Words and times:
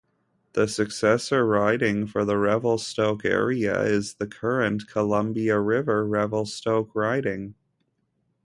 The 0.53 0.67
successor 0.67 1.45
riding 1.45 2.07
for 2.07 2.25
the 2.25 2.35
Revelstoke 2.35 3.23
area 3.23 3.83
is 3.83 4.15
the 4.15 4.25
current 4.25 4.87
Columbia 4.87 5.59
River-Revelstoke 5.59 6.95
riding. 6.95 7.53